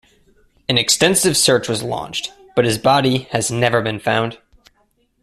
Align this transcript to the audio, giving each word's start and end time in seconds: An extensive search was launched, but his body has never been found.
An 0.67 0.79
extensive 0.79 1.37
search 1.37 1.69
was 1.69 1.83
launched, 1.83 2.33
but 2.55 2.65
his 2.65 2.79
body 2.79 3.27
has 3.33 3.51
never 3.51 3.83
been 3.83 3.99
found. 3.99 4.39